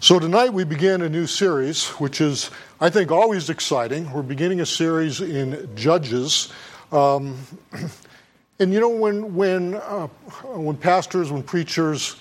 [0.00, 4.12] So tonight we begin a new series, which is, I think, always exciting.
[4.12, 6.52] We're beginning a series in Judges.
[6.92, 7.36] Um,
[8.60, 10.06] and you know, when, when, uh,
[10.54, 12.14] when pastors, when preachers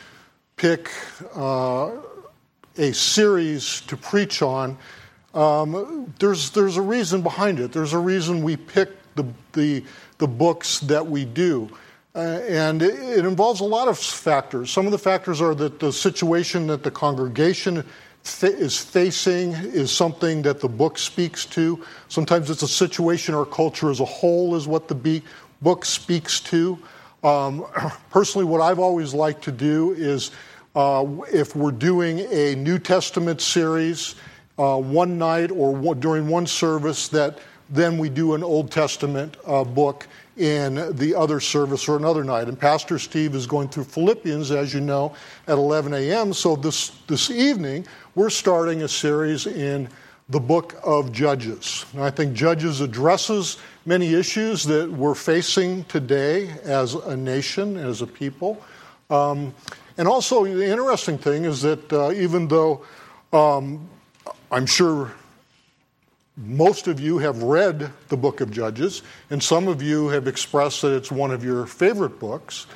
[0.56, 0.90] pick
[1.36, 1.92] uh,
[2.80, 4.76] a series to preach on,
[5.36, 7.74] um, there's, there's a reason behind it.
[7.74, 9.84] There's a reason we pick the, the,
[10.18, 11.70] the books that we do.
[12.18, 14.72] Uh, and it, involves a lot of factors.
[14.72, 17.86] Some of the factors are that the situation that the congregation
[18.42, 21.80] is facing is something that the book speaks to.
[22.08, 25.22] Sometimes it's a situation our culture as a whole is what the
[25.62, 26.80] book speaks to.
[27.24, 27.68] Um,
[28.10, 30.32] personally, what I've always liked to do is
[30.76, 34.16] uh, if we're doing a New Testament series
[34.58, 37.38] uh, one night or during one service, that
[37.70, 42.48] then we do an Old Testament uh, book in the other service or another night.
[42.48, 45.16] And Pastor Steve is going through Philippians, as you know,
[45.48, 46.34] at 11 a.m.
[46.34, 49.90] So this, this evening, we're starting a series in
[50.30, 51.86] the book of Judges.
[51.94, 58.02] And I think Judges addresses many issues that we're facing today as a nation, as
[58.02, 58.62] a people.
[59.10, 59.56] Um,
[59.98, 62.86] and also, the interesting thing is that uh, even though
[63.34, 63.90] um,
[64.52, 65.12] I'm sure
[66.38, 70.84] most of you have read the book of Judges, and some of you have expressed
[70.84, 72.68] that it's one of your favorite books.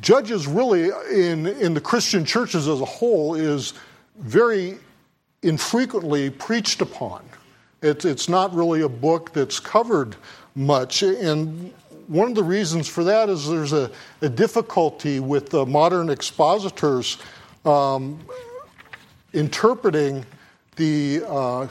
[0.00, 3.74] Judges, really, in, in the Christian churches as a whole, is
[4.18, 4.78] very
[5.42, 7.24] infrequently preached upon.
[7.82, 10.14] It, it's not really a book that's covered
[10.54, 11.02] much.
[11.02, 11.72] And
[12.06, 13.90] one of the reasons for that is there's a,
[14.22, 17.18] a difficulty with the modern expositors
[17.64, 18.20] um,
[19.32, 20.24] interpreting
[20.76, 21.24] the.
[21.26, 21.66] Uh,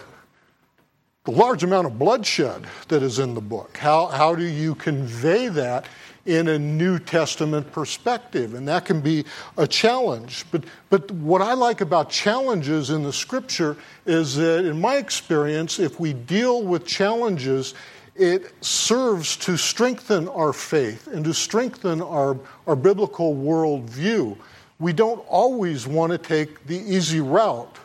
[1.26, 3.78] the large amount of bloodshed that is in the book.
[3.78, 5.88] How, how do you convey that
[6.26, 8.54] in a New Testament perspective?
[8.54, 9.26] And that can be
[9.58, 10.46] a challenge.
[10.52, 15.80] But, but what I like about challenges in the scripture is that, in my experience,
[15.80, 17.74] if we deal with challenges,
[18.16, 22.38] it serves to strengthen our faith and to strengthen our,
[22.68, 24.38] our biblical worldview.
[24.80, 27.78] We don't always want to take the easy route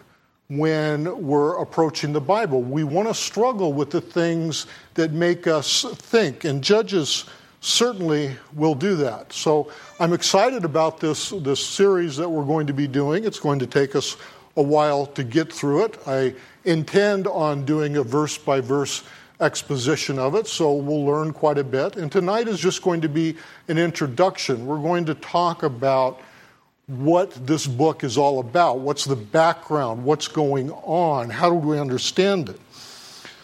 [0.51, 2.61] when we're approaching the Bible.
[2.61, 7.25] We want to struggle with the things that make us think, and Judges
[7.61, 9.33] certainly will do that.
[9.33, 13.25] So I'm excited about this, this series that we're going to be doing.
[13.25, 14.17] It's going to take us
[14.57, 15.99] a while to get through it.
[16.07, 16.35] I
[16.65, 19.05] intend on doing a verse by verse
[19.41, 21.97] exposition of it, so we'll learn quite a bit.
[21.97, 23.37] And tonight is just going to be
[23.69, 24.67] an introduction.
[24.67, 26.21] We're going to talk about
[26.91, 28.81] what this book is all about.
[28.81, 30.05] What's the background?
[30.05, 31.31] What's going on?
[31.31, 32.61] How do we understand it?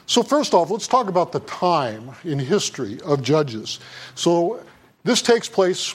[0.07, 3.79] So, first off, let's talk about the time in history of Judges.
[4.17, 4.65] So,
[5.05, 5.95] this takes place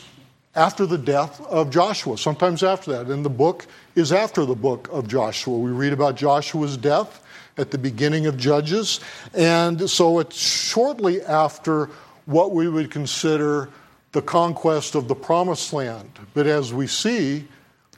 [0.55, 3.07] after the death of Joshua, sometimes after that.
[3.07, 5.57] And the book is after the book of Joshua.
[5.57, 7.25] We read about Joshua's death
[7.57, 9.01] at the beginning of Judges.
[9.33, 11.89] And so, it's shortly after
[12.25, 13.69] what we would consider
[14.11, 16.09] the conquest of the promised land.
[16.33, 17.47] But as we see,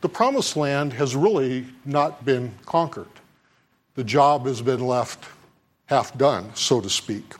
[0.01, 3.07] the promised land has really not been conquered.
[3.95, 5.25] The job has been left
[5.85, 7.33] half done, so to speak.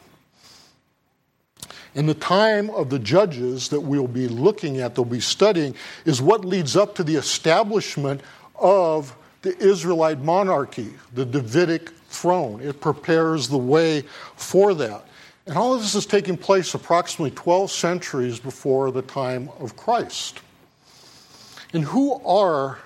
[1.95, 5.75] In the time of the judges that we'll be looking at, that we'll be studying,
[6.05, 8.21] is what leads up to the establishment
[8.55, 12.61] of the Israelite monarchy, the Davidic throne.
[12.61, 14.01] It prepares the way
[14.35, 15.05] for that.
[15.45, 20.39] And all of this is taking place approximately 12 centuries before the time of Christ.
[21.73, 22.79] And who are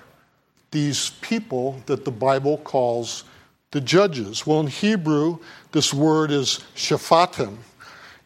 [0.70, 3.24] these people that the Bible calls
[3.70, 4.46] the judges?
[4.46, 5.38] Well, in Hebrew,
[5.72, 7.58] this word is shaphatim.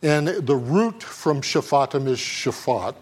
[0.03, 2.95] And the root from shaphatim is shaphat.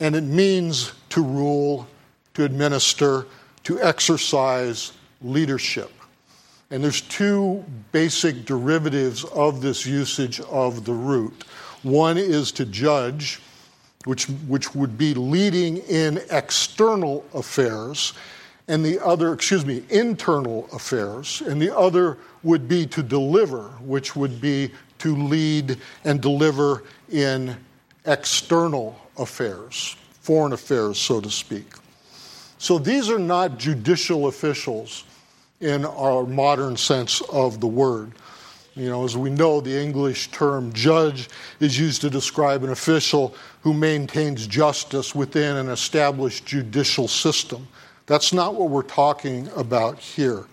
[0.00, 1.88] And it means to rule,
[2.34, 3.26] to administer,
[3.64, 4.92] to exercise
[5.22, 5.90] leadership.
[6.70, 11.44] And there's two basic derivatives of this usage of the root.
[11.82, 13.40] One is to judge,
[14.04, 18.14] which, which would be leading in external affairs,
[18.66, 24.16] and the other, excuse me, internal affairs, and the other would be to deliver, which
[24.16, 27.56] would be to lead and deliver in
[28.06, 31.74] external affairs, foreign affairs, so to speak.
[32.58, 35.04] So these are not judicial officials
[35.60, 38.12] in our modern sense of the word.
[38.74, 41.30] You know, as we know, the English term judge
[41.60, 47.66] is used to describe an official who maintains justice within an established judicial system.
[48.04, 50.44] That's not what we're talking about here.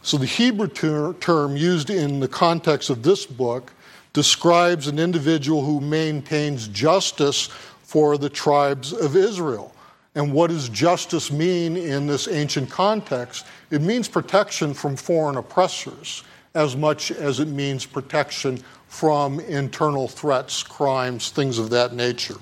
[0.00, 3.72] So, the Hebrew ter- term used in the context of this book
[4.14, 7.48] describes an individual who maintains justice
[7.82, 9.73] for the tribes of Israel.
[10.14, 13.46] And what does justice mean in this ancient context?
[13.70, 16.22] It means protection from foreign oppressors
[16.54, 22.36] as much as it means protection from internal threats, crimes, things of that nature.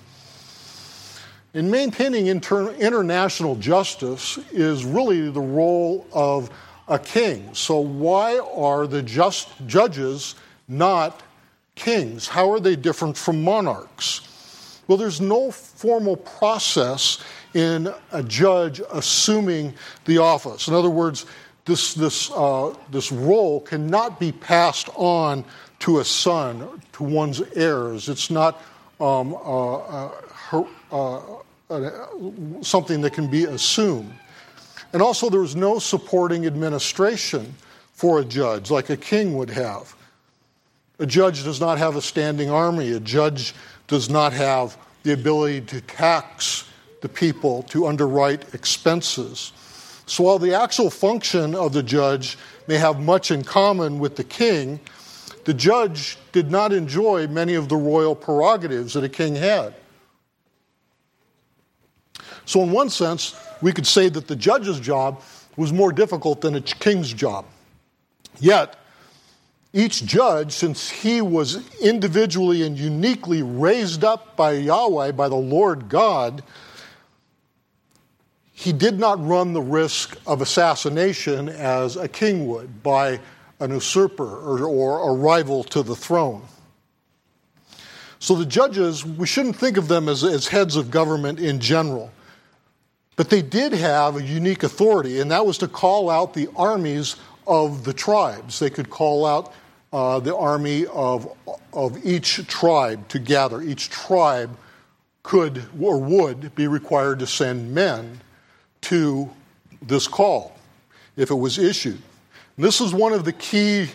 [1.54, 6.50] In maintaining inter- international justice is really the role of
[6.88, 7.54] a king.
[7.54, 10.34] So, why are the just judges
[10.68, 11.22] not
[11.74, 12.28] kings?
[12.28, 14.28] How are they different from monarchs?
[14.88, 17.22] Well, there's no formal process
[17.54, 20.68] in a judge assuming the office.
[20.68, 21.26] In other words,
[21.64, 25.44] this, this, uh, this role cannot be passed on
[25.80, 28.08] to a son, to one's heirs.
[28.08, 28.62] It's not
[29.00, 31.20] um, uh, uh, her, uh,
[31.70, 31.90] uh,
[32.62, 34.12] something that can be assumed.
[34.92, 37.54] And also, there's no supporting administration
[37.92, 39.94] for a judge like a king would have.
[40.98, 42.92] A judge does not have a standing army.
[42.92, 43.54] A judge
[43.86, 46.68] does not have the ability to tax
[47.02, 49.52] the people, to underwrite expenses.
[50.06, 54.24] So while the actual function of the judge may have much in common with the
[54.24, 54.80] king,
[55.44, 59.74] the judge did not enjoy many of the royal prerogatives that a king had.
[62.44, 65.22] So, in one sense, we could say that the judge's job
[65.56, 67.44] was more difficult than a king's job.
[68.40, 68.76] Yet,
[69.72, 75.88] each judge, since he was individually and uniquely raised up by Yahweh, by the Lord
[75.88, 76.42] God,
[78.52, 83.18] he did not run the risk of assassination as a king would by
[83.60, 86.42] an usurper or, or a rival to the throne.
[88.18, 92.12] So the judges, we shouldn't think of them as, as heads of government in general.
[93.16, 97.16] But they did have a unique authority, and that was to call out the armies
[97.46, 98.58] of the tribes.
[98.58, 99.52] They could call out
[99.92, 101.30] uh, the army of,
[101.72, 103.60] of each tribe to gather.
[103.60, 104.56] Each tribe
[105.22, 108.20] could or would be required to send men
[108.82, 109.30] to
[109.80, 110.56] this call
[111.16, 112.00] if it was issued.
[112.56, 113.88] And this is one of the key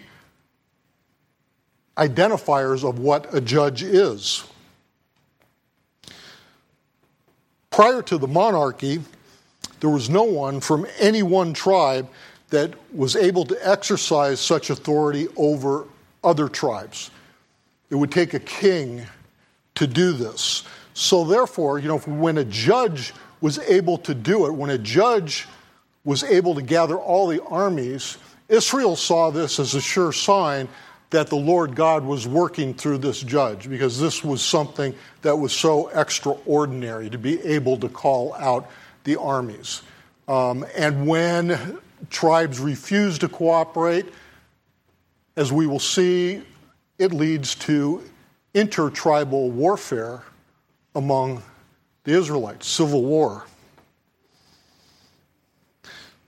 [1.98, 4.44] identifiers of what a judge is.
[7.72, 9.02] Prior to the monarchy,
[9.80, 12.08] there was no one from any one tribe
[12.50, 15.86] that was able to exercise such authority over
[16.24, 17.12] other tribes.
[17.90, 19.06] It would take a king
[19.76, 20.64] to do this.
[20.94, 25.48] So, therefore, you know, when a judge was able to do it, when a judge
[26.04, 28.18] was able to gather all the armies,
[28.50, 30.70] Israel saw this as a sure sign
[31.10, 35.54] that the Lord God was working through this judge because this was something that was
[35.54, 38.70] so extraordinary to be able to call out
[39.04, 39.82] the armies.
[40.28, 41.80] Um, and when
[42.10, 44.06] tribes refuse to cooperate,
[45.38, 46.42] as we will see,
[46.98, 48.04] it leads to
[48.54, 50.24] intertribal warfare
[50.96, 51.42] among
[52.08, 53.44] the Israelites, civil war.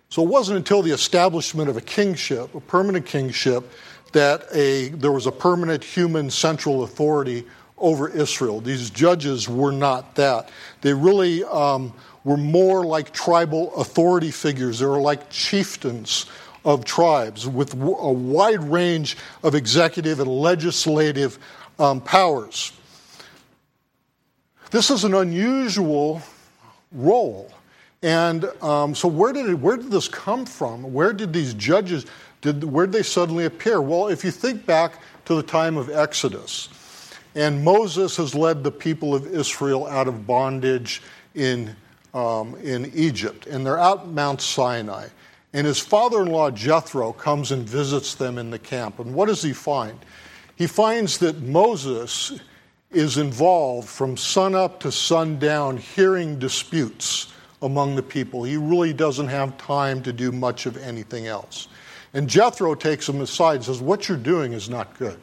[0.09, 3.63] So it wasn't until the establishment of a kingship, a permanent kingship,
[4.11, 7.45] that a, there was a permanent human central authority
[7.77, 8.59] over Israel.
[8.59, 10.49] These judges were not that.
[10.81, 11.93] They really um,
[12.25, 14.79] were more like tribal authority figures.
[14.79, 16.25] They were like chieftains
[16.65, 17.77] of tribes with a
[18.11, 21.39] wide range of executive and legislative
[21.79, 22.73] um, powers.
[24.71, 26.21] This is an unusual
[26.91, 27.51] role.
[28.01, 30.93] And um, so, where did, it, where did this come from?
[30.93, 32.05] Where did these judges,
[32.41, 33.81] did, where did they suddenly appear?
[33.81, 36.69] Well, if you think back to the time of Exodus,
[37.35, 41.01] and Moses has led the people of Israel out of bondage
[41.35, 41.75] in,
[42.13, 45.07] um, in Egypt, and they're out Mount Sinai.
[45.53, 48.99] And his father in law Jethro comes and visits them in the camp.
[48.99, 49.97] And what does he find?
[50.55, 52.39] He finds that Moses
[52.91, 57.31] is involved from sunup to sundown hearing disputes
[57.61, 58.43] among the people.
[58.43, 61.67] He really doesn't have time to do much of anything else.
[62.13, 65.19] And Jethro takes him aside and says, What you're doing is not good.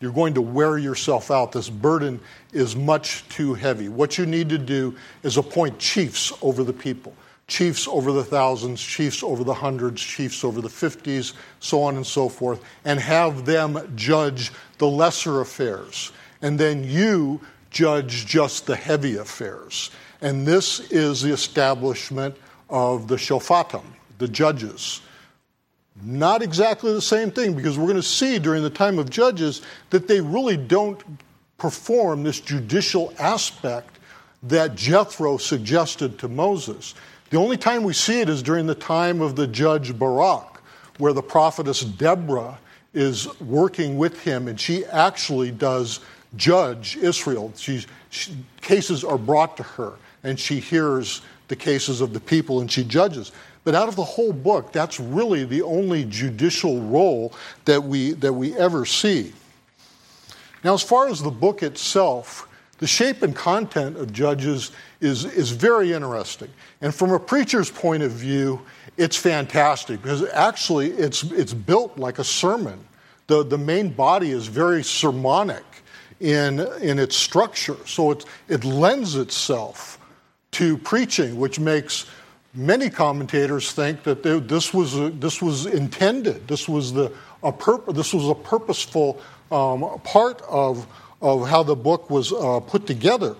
[0.00, 1.52] You're going to wear yourself out.
[1.52, 2.20] This burden
[2.52, 3.88] is much too heavy.
[3.88, 7.14] What you need to do is appoint chiefs over the people
[7.50, 12.06] chiefs over the thousands, chiefs over the hundreds, chiefs over the fifties, so on and
[12.06, 16.12] so forth, and have them judge the lesser affairs.
[16.42, 19.90] And then you judge just the heavy affairs.
[20.20, 22.36] And this is the establishment
[22.68, 23.84] of the Shoftim,
[24.18, 25.00] the judges.
[26.02, 29.62] Not exactly the same thing, because we're going to see during the time of judges
[29.90, 31.02] that they really don't
[31.58, 33.98] perform this judicial aspect
[34.42, 36.94] that Jethro suggested to Moses.
[37.28, 40.62] The only time we see it is during the time of the judge Barak,
[40.98, 42.58] where the prophetess Deborah
[42.94, 46.00] is working with him, and she actually does
[46.36, 47.52] judge Israel.
[47.56, 52.60] She's, she, cases are brought to her and she hears the cases of the people
[52.60, 53.32] and she judges.
[53.64, 57.34] But out of the whole book, that's really the only judicial role
[57.66, 59.32] that we, that we ever see.
[60.64, 65.50] Now, as far as the book itself, the shape and content of Judges is, is
[65.50, 66.48] very interesting.
[66.80, 68.60] And from a preacher's point of view,
[68.96, 72.78] it's fantastic because actually it's, it's built like a sermon.
[73.26, 75.64] The, the main body is very sermonic
[76.20, 79.98] in, in its structure, so it, it lends itself
[80.52, 82.06] to preaching, which makes
[82.54, 87.12] many commentators think that they, this, was a, this was intended, this was, the,
[87.42, 90.86] a purpose, this was a purposeful um, part of,
[91.22, 93.36] of how the book was uh, put together.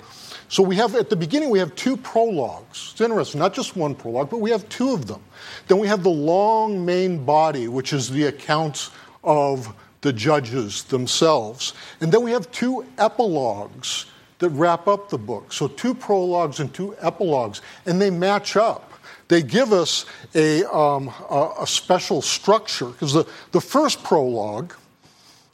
[0.48, 2.90] So we have, at the beginning, we have two prologues.
[2.92, 5.22] It's interesting, not just one prologue, but we have two of them.
[5.68, 8.90] Then we have the long main body, which is the accounts
[9.22, 11.74] of the judges themselves.
[12.00, 14.06] And then we have two epilogues
[14.38, 15.52] that wrap up the book.
[15.52, 18.90] So two prologues and two epilogues, and they match up
[19.30, 24.74] they give us a, um, a, a special structure because the, the first prologue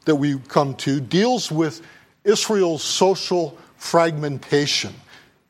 [0.06, 1.82] that we come to deals with
[2.24, 4.94] Israel's social fragmentation.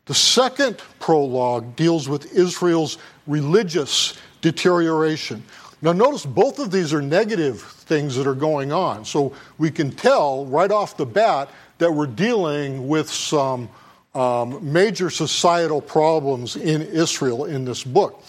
[0.07, 5.41] The second prologue deals with Israel's religious deterioration.
[5.81, 9.05] Now, notice both of these are negative things that are going on.
[9.05, 13.69] So we can tell right off the bat that we're dealing with some
[14.13, 18.23] um, major societal problems in Israel in this book.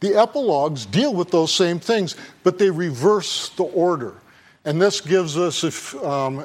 [0.00, 2.14] The epilogues deal with those same things,
[2.44, 4.14] but they reverse the order.
[4.64, 6.40] And this gives us if, um,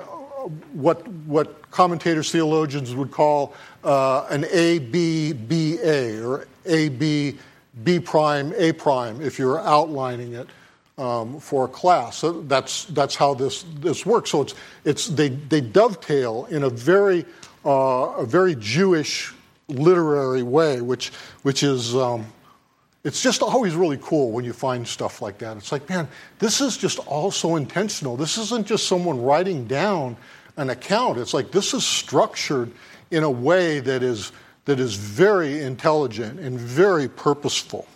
[0.73, 7.37] what, what commentators, theologians would call uh, an A, B, B, A, or A, B,
[7.83, 10.47] B prime, A prime, if you're outlining it.
[10.95, 12.17] Um, for a class.
[12.17, 14.29] So that's, that's how this, this works.
[14.29, 14.53] So it's,
[14.85, 17.25] it's, they, they dovetail in a very
[17.65, 19.33] uh, a very Jewish
[19.67, 21.09] literary way, which,
[21.43, 22.25] which is, um,
[23.03, 25.57] it's just always really cool when you find stuff like that.
[25.57, 26.07] It's like, man,
[26.39, 28.15] this is just all so intentional.
[28.17, 30.15] This isn't just someone writing down
[30.57, 31.17] an account.
[31.17, 32.71] It's like this is structured
[33.11, 34.31] in a way that is,
[34.65, 37.87] that is very intelligent and very purposeful.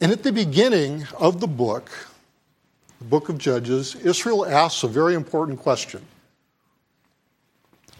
[0.00, 1.90] And at the beginning of the book,
[2.98, 6.04] the book of Judges, Israel asks a very important question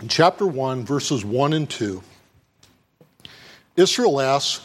[0.01, 2.03] in chapter 1, verses 1 and 2,
[3.77, 4.65] Israel asks,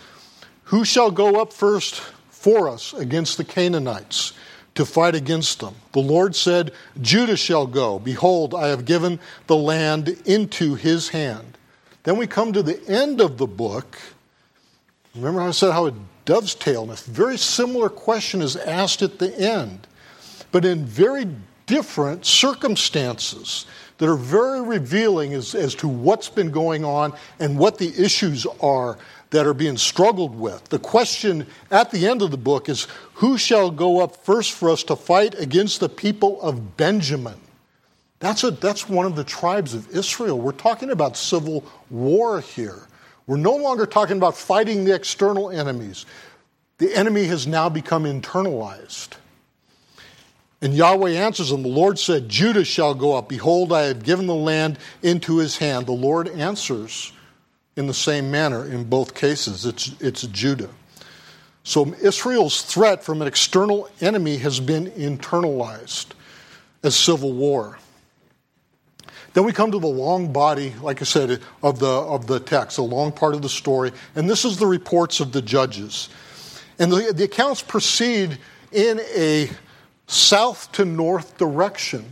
[0.65, 4.33] Who shall go up first for us against the Canaanites
[4.75, 5.75] to fight against them?
[5.93, 6.71] The Lord said,
[7.01, 7.99] Judah shall go.
[7.99, 11.57] Behold, I have given the land into his hand.
[12.03, 13.97] Then we come to the end of the book.
[15.15, 15.95] Remember how I said how it
[16.29, 16.91] dovetailed?
[16.91, 19.87] A very similar question is asked at the end,
[20.51, 21.25] but in very
[21.65, 23.65] different circumstances
[23.97, 28.45] that are very revealing as, as to what's been going on and what the issues
[28.61, 28.99] are
[29.31, 30.63] that are being struggled with.
[30.65, 34.69] The question at the end of the book is who shall go up first for
[34.69, 37.39] us to fight against the people of Benjamin?
[38.19, 40.39] That's, a, that's one of the tribes of Israel.
[40.39, 42.87] We're talking about civil war here.
[43.29, 46.07] We're no longer talking about fighting the external enemies.
[46.79, 49.09] The enemy has now become internalized.
[50.63, 53.29] And Yahweh answers him, The Lord said, Judah shall go up.
[53.29, 55.85] Behold, I have given the land into his hand.
[55.85, 57.13] The Lord answers
[57.75, 59.63] in the same manner in both cases.
[59.63, 60.71] It's, it's Judah.
[61.63, 66.07] So Israel's threat from an external enemy has been internalized
[66.81, 67.77] as civil war.
[69.33, 72.77] Then we come to the long body, like I said, of the, of the text,
[72.77, 73.91] a long part of the story.
[74.15, 76.09] And this is the reports of the judges.
[76.79, 78.37] And the, the accounts proceed
[78.71, 79.49] in a
[80.07, 82.05] south to north direction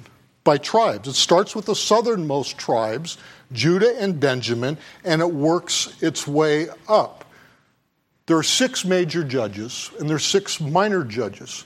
[0.43, 1.07] by tribes.
[1.07, 3.17] It starts with the southernmost tribes,
[3.51, 7.25] Judah and Benjamin, and it works its way up.
[8.27, 11.65] There are six major judges and there are six minor judges.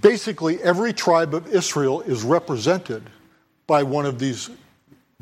[0.00, 3.02] Basically, every tribe of Israel is represented
[3.66, 4.50] by one of these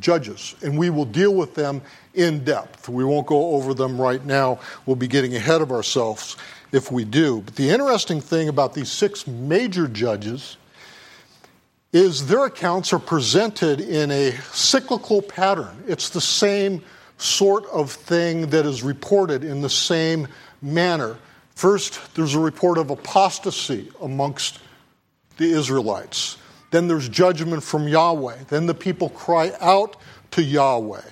[0.00, 1.80] judges, and we will deal with them
[2.14, 2.88] in depth.
[2.88, 4.58] We won't go over them right now.
[4.86, 6.36] We'll be getting ahead of ourselves
[6.72, 7.42] if we do.
[7.42, 10.56] But the interesting thing about these six major judges
[11.92, 15.84] is their accounts are presented in a cyclical pattern.
[15.86, 16.82] It's the same
[17.18, 20.26] sort of thing that is reported in the same
[20.60, 21.16] manner.
[21.54, 24.58] First, there's a report of apostasy amongst
[25.36, 26.36] the Israelites.
[26.74, 28.36] Then there's judgment from Yahweh.
[28.48, 29.94] Then the people cry out
[30.32, 31.04] to Yahweh.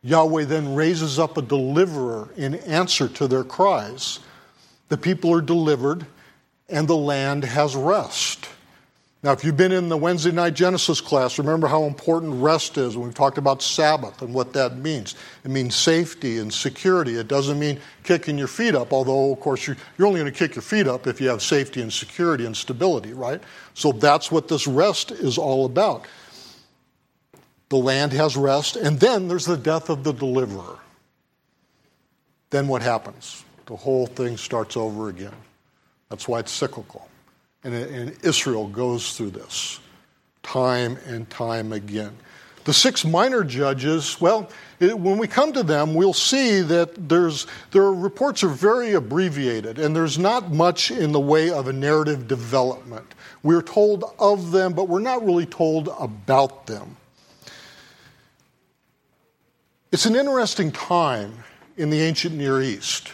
[0.00, 4.20] Yahweh then raises up a deliverer in answer to their cries.
[4.88, 6.06] The people are delivered,
[6.70, 8.48] and the land has rest.
[9.24, 12.96] Now, if you've been in the Wednesday night Genesis class, remember how important rest is.
[12.96, 15.14] We've talked about Sabbath and what that means.
[15.44, 17.14] It means safety and security.
[17.14, 20.56] It doesn't mean kicking your feet up, although, of course, you're only going to kick
[20.56, 23.40] your feet up if you have safety and security and stability, right?
[23.74, 26.06] So that's what this rest is all about.
[27.68, 30.78] The land has rest, and then there's the death of the deliverer.
[32.50, 33.44] Then what happens?
[33.66, 35.32] The whole thing starts over again.
[36.08, 37.08] That's why it's cyclical.
[37.64, 39.80] And, and Israel goes through this
[40.42, 42.16] time and time again.
[42.64, 47.46] The six minor judges, well, it, when we come to them, we'll see that there's,
[47.72, 52.28] their reports are very abbreviated, and there's not much in the way of a narrative
[52.28, 53.14] development.
[53.42, 56.96] We're told of them, but we're not really told about them.
[59.90, 61.34] It's an interesting time
[61.76, 63.12] in the ancient Near East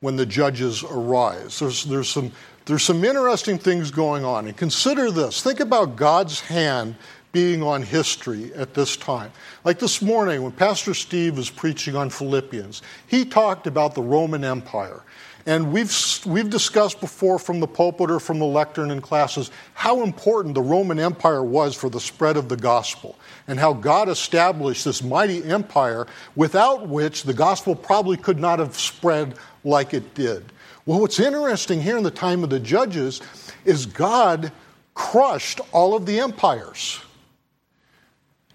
[0.00, 1.58] when the judges arise.
[1.58, 2.32] There's, there's, some,
[2.66, 4.46] there's some interesting things going on.
[4.46, 6.96] And consider this think about God's hand
[7.32, 9.30] being on history at this time.
[9.64, 14.42] Like this morning, when Pastor Steve was preaching on Philippians, he talked about the Roman
[14.42, 15.02] Empire.
[15.48, 15.94] And we've,
[16.26, 20.62] we've discussed before from the pulpit or from the lectern in classes how important the
[20.62, 25.44] Roman Empire was for the spread of the gospel and how God established this mighty
[25.44, 30.52] empire without which the gospel probably could not have spread like it did.
[30.86, 33.20] Well, what's interesting here in the time of the judges
[33.64, 34.52] is God
[34.94, 37.00] crushed all of the empires.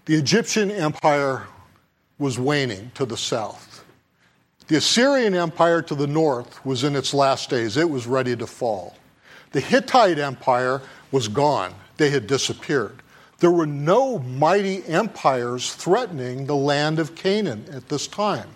[0.06, 1.46] The Egyptian empire
[2.18, 3.84] was waning to the south.
[4.68, 8.46] The Assyrian Empire to the north was in its last days, it was ready to
[8.46, 8.96] fall.
[9.50, 13.02] The Hittite Empire was gone, they had disappeared.
[13.40, 18.48] There were no mighty empires threatening the land of Canaan at this time.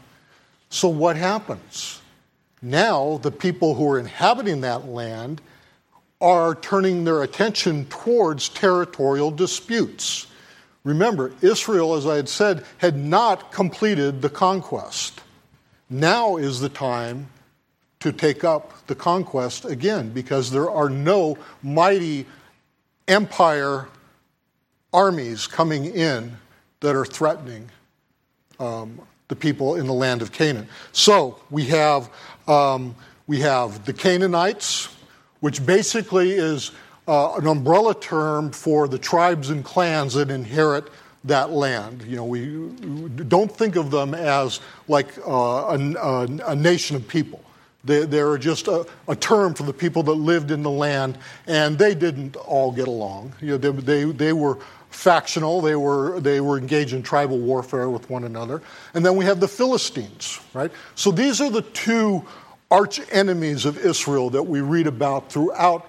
[0.70, 2.00] So, what happens?
[2.66, 5.40] Now, the people who are inhabiting that land
[6.20, 10.26] are turning their attention towards territorial disputes.
[10.82, 15.20] Remember, Israel, as I had said, had not completed the conquest.
[15.88, 17.28] Now is the time
[18.00, 22.26] to take up the conquest again because there are no mighty
[23.06, 23.86] empire
[24.92, 26.36] armies coming in
[26.80, 27.70] that are threatening
[28.58, 30.68] um, the people in the land of Canaan.
[30.92, 32.10] So we have,
[32.46, 32.94] um,
[33.26, 34.88] we have the Canaanites,
[35.40, 36.70] which basically is
[37.08, 40.88] uh, an umbrella term for the tribes and clans that inherit
[41.24, 42.02] that land.
[42.02, 42.68] You know, we
[43.24, 47.42] don't think of them as like uh, a, a, nation of people.
[47.84, 51.78] They, they're just a, a, term for the people that lived in the land, and
[51.78, 53.34] they didn't all get along.
[53.40, 54.58] You know, they, they, they were
[54.96, 55.60] factional.
[55.60, 58.62] They were, they were engaged in tribal warfare with one another.
[58.94, 60.72] And then we have the Philistines, right?
[60.94, 62.24] So these are the two
[62.70, 65.88] arch enemies of Israel that we read about throughout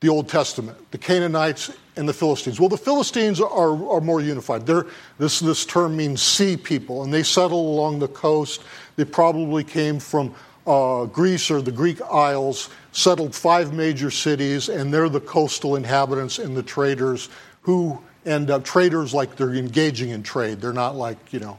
[0.00, 2.58] the Old Testament the Canaanites and the Philistines.
[2.58, 4.66] Well, the Philistines are, are more unified.
[4.66, 4.86] They're,
[5.18, 8.62] this, this term means sea people, and they settle along the coast.
[8.96, 10.34] They probably came from
[10.66, 16.40] uh, Greece or the Greek Isles, settled five major cities, and they're the coastal inhabitants
[16.40, 17.28] and the traders
[17.62, 20.60] who end up traders like they're engaging in trade.
[20.60, 21.58] They're not like, you know,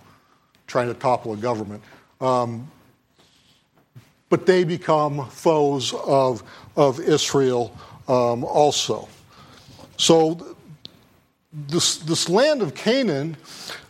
[0.67, 1.83] trying to topple a government.
[2.21, 2.71] Um,
[4.29, 6.43] but they become foes of,
[6.75, 9.07] of Israel um, also.
[9.97, 10.55] So,
[11.67, 13.37] this, this land of Canaan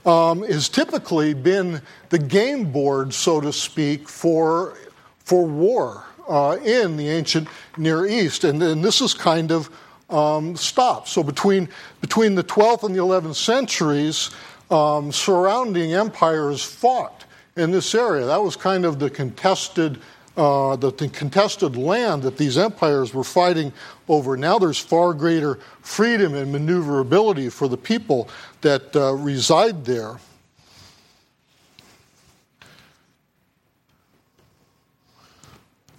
[0.05, 4.77] um, has typically been the game board, so to speak, for,
[5.19, 8.43] for war uh, in the ancient Near East.
[8.43, 9.69] And, and this is kind of
[10.13, 11.09] um, stopped.
[11.09, 11.67] So, between,
[11.99, 14.29] between the 12th and the 11th centuries,
[14.69, 18.25] um, surrounding empires fought in this area.
[18.25, 19.99] That was kind of the contested
[20.35, 23.71] uh, the, contested land that these empires were fighting
[24.09, 24.35] over.
[24.35, 28.29] Now there's far greater freedom and maneuverability for the people
[28.61, 30.17] that uh, reside there.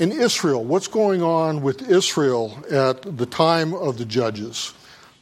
[0.04, 4.74] In Israel, what's going on with Israel at the time of the judges?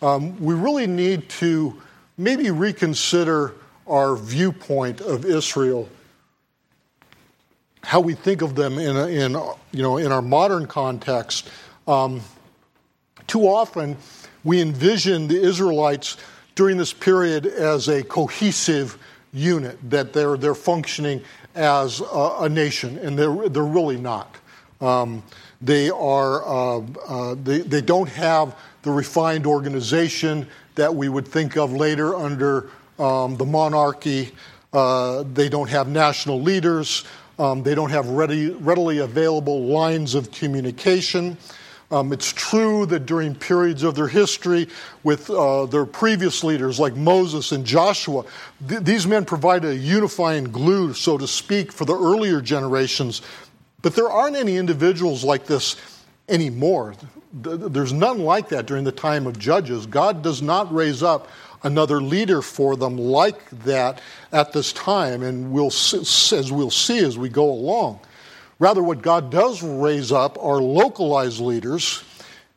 [0.03, 1.81] Um, we really need to
[2.19, 3.55] maybe reconsider
[3.87, 5.89] our viewpoint of Israel
[7.85, 9.41] how we think of them in, in,
[9.71, 11.49] you know, in our modern context,
[11.87, 12.21] um,
[13.29, 13.97] too often
[14.43, 16.17] we envision the Israelites
[16.57, 18.99] during this period as a cohesive
[19.33, 21.23] unit, that they're, they're functioning
[21.55, 24.39] as a, a nation, and they're, they're really not.
[24.83, 25.23] Um,
[25.61, 31.57] they, are, uh, uh, they, they don't have the refined organization that we would think
[31.57, 32.69] of later under
[32.99, 34.33] um, the monarchy.
[34.73, 37.05] Uh, they don't have national leaders.
[37.39, 41.37] Um, they don't have ready, readily available lines of communication.
[41.93, 44.69] Um, it's true that during periods of their history
[45.03, 48.25] with uh, their previous leaders like Moses and Joshua,
[48.67, 53.21] th- these men provided a unifying glue, so to speak, for the earlier generations.
[53.83, 55.77] But there aren't any individuals like this
[56.29, 56.95] anymore.
[57.33, 59.87] There's none like that during the time of Judges.
[59.87, 61.29] God does not raise up
[61.65, 64.01] another leader for them like that
[64.33, 68.01] at this time, and we'll, as we'll see as we go along.
[68.59, 72.05] Rather, what God does raise up are localized leaders,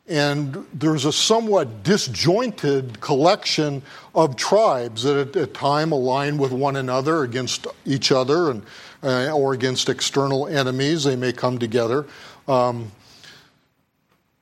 [0.08, 3.82] and there's a somewhat disjointed collection
[4.14, 8.62] of tribes that at a time align with one another against each other and,
[9.02, 11.04] uh, or against external enemies.
[11.04, 12.06] They may come together.
[12.48, 12.90] Um,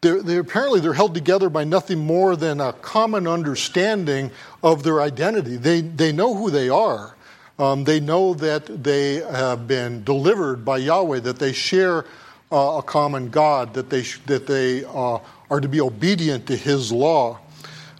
[0.04, 4.30] they're, they're, apparently they're held together by nothing more than a common understanding
[4.62, 5.56] of their identity.
[5.56, 7.14] They, they know who they are.
[7.58, 12.04] Um, they know that they have been delivered by Yahweh, that they share
[12.52, 16.92] uh, a common God, that they, that they uh, are to be obedient to His
[16.92, 17.38] law.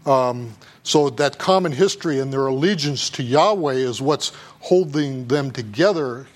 [0.05, 6.27] Um, so that common history and their allegiance to Yahweh is what's holding them together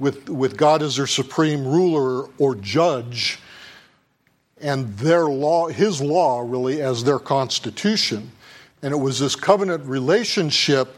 [0.00, 3.38] with, with God as their supreme ruler or judge,
[4.60, 8.32] and their law, His law, really, as their constitution.
[8.82, 10.96] And it was this covenant relationship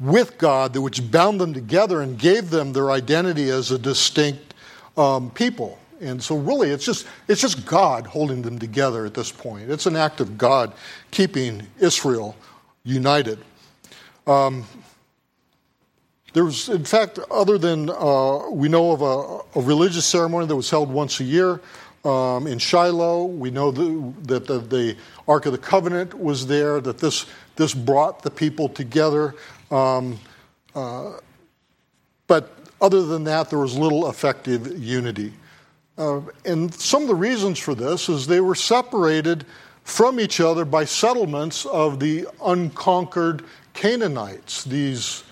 [0.00, 4.54] with God, that which bound them together and gave them their identity as a distinct
[4.96, 5.78] um, people.
[6.00, 9.70] And so, really, it's just, it's just God holding them together at this point.
[9.70, 10.72] It's an act of God
[11.10, 12.36] keeping Israel
[12.84, 13.38] united.
[14.26, 14.64] Um,
[16.36, 20.68] there's, in fact, other than uh, we know of a, a, religious ceremony that was
[20.68, 21.62] held once a year
[22.04, 24.96] um, in Shiloh, we know the, that the, the
[25.26, 27.24] Ark of the Covenant was there, that this,
[27.56, 29.34] this brought the people together.
[29.70, 30.18] Um,
[30.74, 31.14] uh,
[32.26, 35.32] but other than that, there was little effective unity.
[35.96, 39.46] Uh, and some of the reasons for this is they were separated
[39.84, 45.24] from each other by settlements of the unconquered Canaanites, these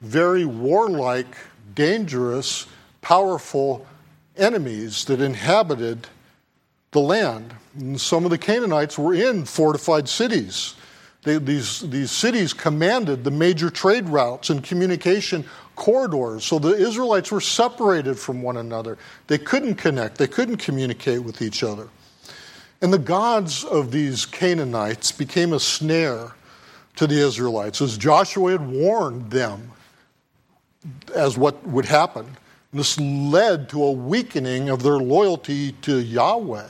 [0.00, 1.36] very warlike,
[1.74, 2.66] dangerous,
[3.00, 3.86] powerful
[4.36, 6.06] enemies that inhabited
[6.92, 7.54] the land.
[7.78, 10.74] And some of the Canaanites were in fortified cities.
[11.24, 16.44] They, these, these cities commanded the major trade routes and communication corridors.
[16.44, 18.98] So the Israelites were separated from one another.
[19.26, 21.88] They couldn't connect, they couldn't communicate with each other.
[22.80, 26.32] And the gods of these Canaanites became a snare
[26.96, 29.72] to the Israelites, as Joshua had warned them
[31.14, 32.36] as what would happen.
[32.72, 36.68] This led to a weakening of their loyalty to Yahweh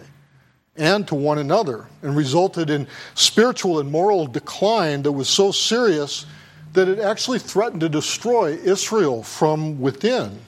[0.76, 6.24] and to one another, and resulted in spiritual and moral decline that was so serious
[6.72, 10.38] that it actually threatened to destroy Israel from within.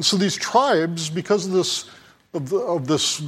[0.00, 1.88] So these tribes, because of this,
[2.34, 3.22] of, the, of this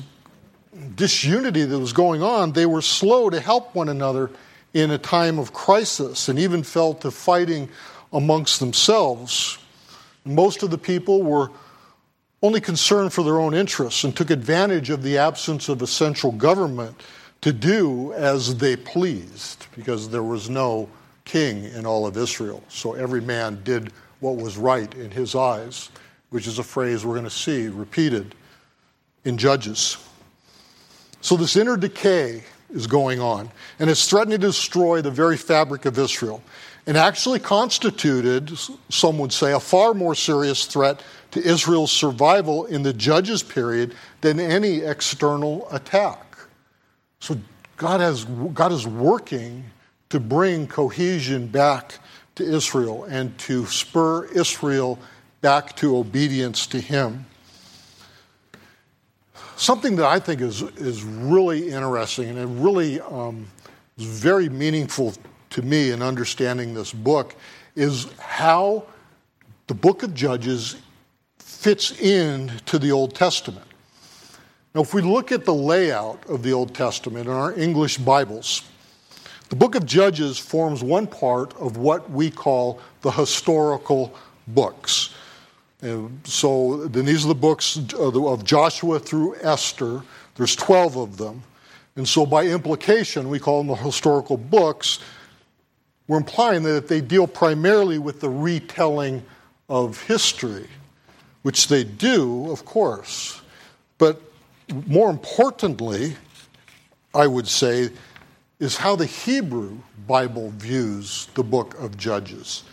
[0.96, 4.30] disunity that was going on, they were slow to help one another
[4.74, 7.70] in a time of crisis and even fell to fighting
[8.16, 9.58] amongst themselves.
[10.24, 11.50] Most of the people were
[12.42, 16.32] only concerned for their own interests and took advantage of the absence of a central
[16.32, 16.98] government
[17.42, 20.88] to do as they pleased because there was no
[21.24, 22.62] king in all of Israel.
[22.68, 25.90] So every man did what was right in his eyes,
[26.30, 28.34] which is a phrase we're going to see repeated
[29.24, 29.98] in Judges.
[31.20, 35.84] So this inner decay is going on, and it's threatening to destroy the very fabric
[35.84, 36.42] of Israel,
[36.86, 38.56] and actually constituted,
[38.88, 43.94] some would say, a far more serious threat to Israel's survival in the Judges period
[44.20, 46.36] than any external attack.
[47.18, 47.36] So
[47.76, 49.64] God, has, God is working
[50.10, 51.98] to bring cohesion back
[52.36, 54.98] to Israel and to spur Israel
[55.40, 57.26] back to obedience to Him.
[59.56, 63.46] Something that I think is, is really interesting and really um,
[63.98, 65.14] is very meaningful
[65.50, 67.34] to me in understanding this book
[67.74, 68.84] is how
[69.66, 70.76] the book of Judges
[71.38, 73.66] fits in to the Old Testament.
[74.74, 78.62] Now, if we look at the layout of the Old Testament in our English Bibles,
[79.48, 84.14] the book of Judges forms one part of what we call the historical
[84.48, 85.14] books.
[85.82, 90.02] And so then these are the books uh, of Joshua through Esther.
[90.34, 91.42] There's 12 of them.
[91.96, 94.98] And so by implication, we call them the historical books.
[96.08, 99.24] We're implying that they deal primarily with the retelling
[99.68, 100.68] of history
[101.46, 103.40] which they do, of course.
[103.98, 104.20] But
[104.86, 106.16] more importantly,
[107.14, 107.90] I would say,
[108.58, 112.64] is how the Hebrew Bible views the book of Judges.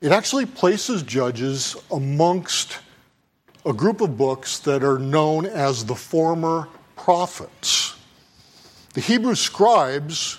[0.00, 2.78] It actually places Judges amongst
[3.66, 7.94] a group of books that are known as the former prophets.
[8.94, 10.38] The Hebrew scribes,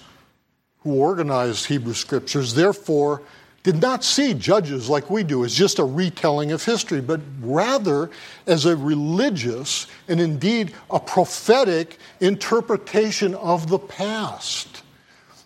[0.84, 3.22] who organized Hebrew scriptures, therefore
[3.64, 8.12] did not see judges like we do as just a retelling of history, but rather
[8.46, 14.84] as a religious and indeed a prophetic interpretation of the past.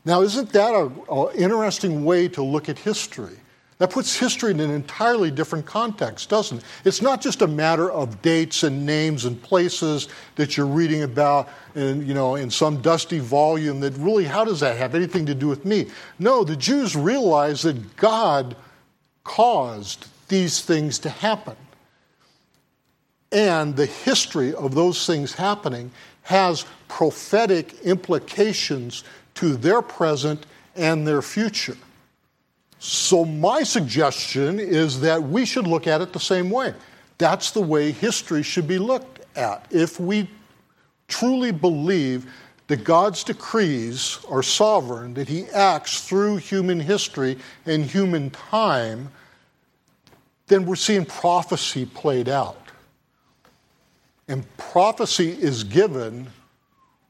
[0.04, 3.38] Now, isn't that an interesting way to look at history?
[3.80, 6.64] That puts history in an entirely different context, doesn't it?
[6.84, 11.48] It's not just a matter of dates and names and places that you're reading about
[11.76, 15.36] in, you know, in some dusty volume that really, how does that have anything to
[15.36, 15.88] do with me?
[16.18, 18.56] No, the Jews realized that God
[19.24, 21.56] caused these things to happen.
[23.32, 25.92] And the history of those things happening
[26.24, 29.04] has prophetic implications
[29.36, 31.78] to their present and their future.
[32.80, 36.74] So, my suggestion is that we should look at it the same way.
[37.18, 39.66] That's the way history should be looked at.
[39.72, 40.30] If we
[41.08, 42.32] truly believe
[42.68, 49.10] that God's decrees are sovereign, that He acts through human history and human time,
[50.48, 52.62] then we're seeing prophecy played out.
[54.28, 56.28] And prophecy is given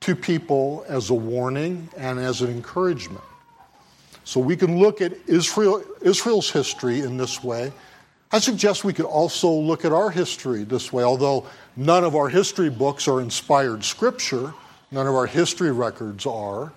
[0.01, 3.23] to people as a warning and as an encouragement.
[4.27, 7.71] So we can look at Israel, Israel's history in this way.
[8.29, 12.27] I suggest we could also look at our history this way, although none of our
[12.27, 14.53] history books are inspired scripture,
[14.91, 16.73] none of our history records are,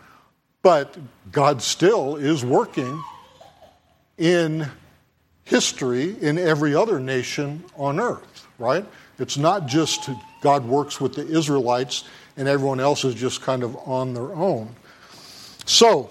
[0.63, 0.97] but
[1.33, 3.03] God still is working
[4.17, 4.69] in
[5.43, 8.87] history in every other nation on earth, right?
[9.19, 10.09] It's not just
[10.41, 12.05] God works with the Israelites
[12.37, 14.77] and everyone else is just kind of on their own.
[15.67, 16.11] So,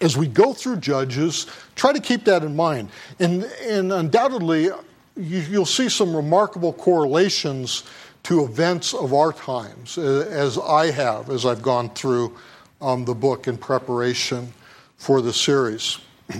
[0.00, 2.90] as we go through Judges, try to keep that in mind.
[3.18, 4.70] And, and undoubtedly,
[5.16, 7.84] you, will see some remarkable correlations
[8.24, 12.36] to events of our times, as I have, as I've gone through
[12.80, 14.52] um, the book in preparation
[14.96, 15.98] for the series.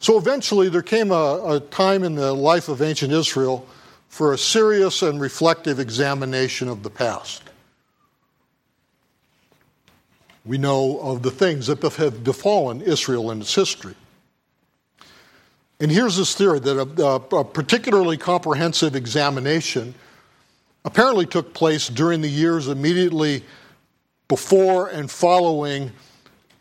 [0.00, 3.66] So eventually, there came a, a time in the life of ancient Israel
[4.10, 7.43] for a serious and reflective examination of the past
[10.44, 13.94] we know of the things that have befallen Israel in its history.
[15.80, 19.94] And here's this theory that a, a, particularly comprehensive examination
[20.84, 23.42] apparently took place during the years immediately
[24.28, 25.92] before and following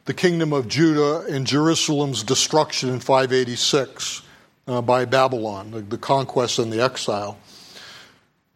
[0.06, 4.24] the kingdom of Judah and Jerusalem's destruction in 586
[4.68, 7.38] uh, by Babylon, the, the conquest and the exile.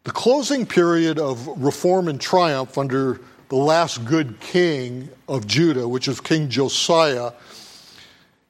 [0.03, 6.07] The closing period of reform and triumph under the last good king of Judah, which
[6.07, 7.31] is King Josiah,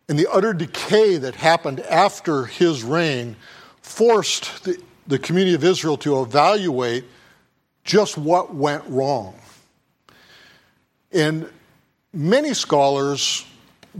[0.09, 3.35] and the utter decay that happened after his reign
[3.81, 7.05] forced the, the community of Israel to evaluate
[7.83, 9.35] just what went wrong.
[11.11, 11.49] And
[12.13, 13.45] many scholars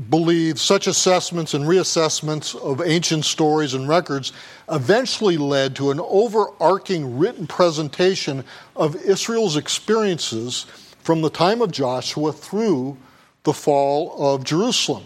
[0.10, 4.32] believe such assessments and reassessments of ancient stories and records
[4.70, 8.44] eventually led to an overarching written presentation
[8.76, 10.68] of Israel's experiences
[11.08, 12.98] from the time of Joshua through
[13.44, 15.06] the fall of Jerusalem.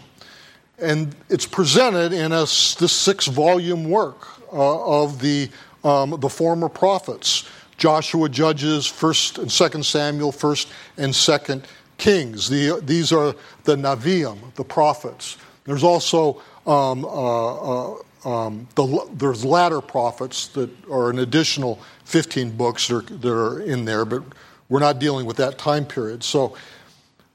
[0.80, 5.48] And it's presented in a, this six volume work uh, of the,
[5.84, 11.64] um, the former prophets Joshua, Judges, 1st and 2nd Samuel, 1st and 2nd
[11.98, 12.48] Kings.
[12.48, 15.36] The, these are the Naviim, the prophets.
[15.62, 22.56] There's also um, uh, uh, um, the, there's latter prophets that are an additional 15
[22.56, 24.24] books that are, that are in there, but
[24.72, 26.24] we're not dealing with that time period.
[26.24, 26.56] So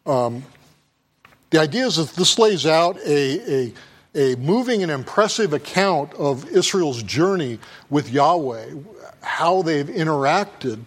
[0.08, 0.44] um,
[1.52, 3.68] the idea is that this lays out a,
[4.16, 7.60] a, a moving and impressive account of Israel's journey
[7.92, 8.72] with Yahweh,
[9.22, 10.80] how they've interacted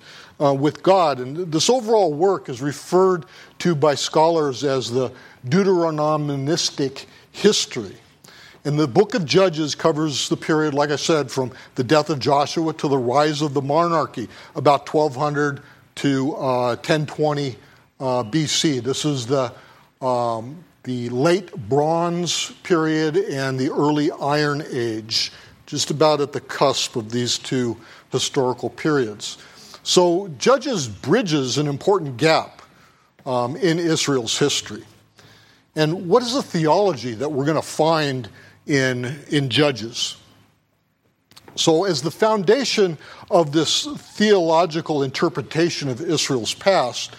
[0.42, 1.20] uh, with God.
[1.20, 3.26] And this overall work is referred
[3.60, 5.12] to by scholars as the
[5.46, 7.94] Deuteronomistic history.
[8.64, 12.18] And the book of Judges covers the period, like I said, from the death of
[12.18, 15.62] Joshua to the rise of the monarchy, about 1200
[16.00, 17.56] to uh, 1020
[18.00, 18.82] uh, BC.
[18.82, 19.52] This is the,
[20.00, 25.30] um, the late Bronze period and the early Iron Age,
[25.66, 27.76] just about at the cusp of these two
[28.10, 29.36] historical periods.
[29.82, 32.62] So, Judges bridges an important gap
[33.26, 34.84] um, in Israel's history.
[35.76, 38.26] And what is the theology that we're going to find
[38.66, 40.16] in, in Judges?
[41.60, 42.96] So, as the foundation
[43.30, 47.14] of this theological interpretation of Israel's past,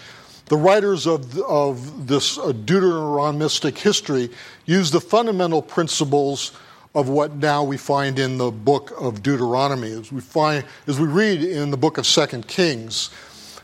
[0.46, 4.30] the writers of, of this uh, Deuteronomistic history
[4.66, 6.50] use the fundamental principles
[6.92, 9.92] of what now we find in the book of Deuteronomy.
[9.92, 13.10] As we, find, as we read in the book of Second Kings,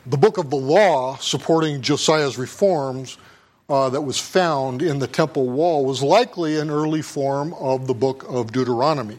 [0.06, 3.18] the book of the law supporting Josiah's reforms
[3.68, 7.94] uh, that was found in the temple wall was likely an early form of the
[7.94, 9.18] book of Deuteronomy.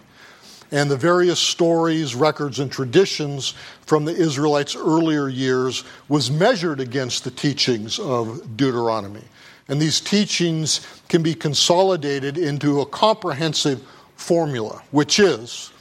[0.71, 7.23] And the various stories, records, and traditions from the Israelites' earlier years was measured against
[7.23, 9.23] the teachings of Deuteronomy.
[9.67, 13.81] And these teachings can be consolidated into a comprehensive
[14.15, 15.71] formula, which is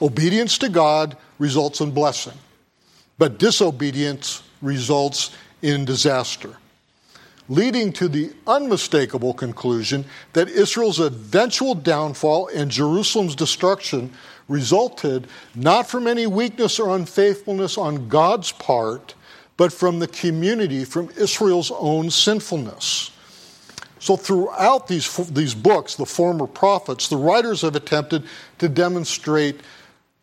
[0.00, 2.38] obedience to God results in blessing,
[3.18, 6.56] but disobedience results in disaster
[7.48, 14.12] leading to the unmistakable conclusion that Israel's eventual downfall and Jerusalem's destruction
[14.48, 19.14] resulted not from any weakness or unfaithfulness on God's part,
[19.56, 23.10] but from the community, from Israel's own sinfulness.
[23.98, 28.24] So, throughout these, these books, the former prophets, the writers have attempted
[28.58, 29.60] to demonstrate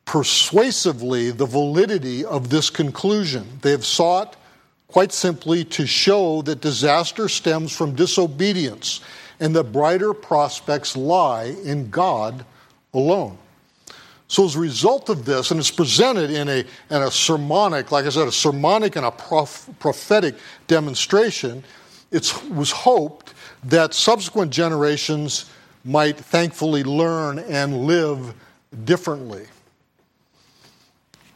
[0.04, 3.48] persuasively the validity of this conclusion.
[3.62, 4.36] They have sought
[4.90, 9.02] quite simply to show that disaster stems from disobedience
[9.40, 12.44] and that brighter prospects lie in God
[12.94, 13.38] alone.
[14.28, 18.06] So, as a result of this, and it's presented in a, in a sermonic, like
[18.06, 20.36] I said, a sermonic and a prof, prophetic
[20.68, 21.64] demonstration,
[22.12, 25.50] it was hoped that subsequent generations
[25.84, 28.36] might thankfully learn and live
[28.84, 29.48] differently.